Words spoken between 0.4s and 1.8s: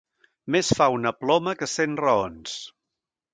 Més fa una ploma que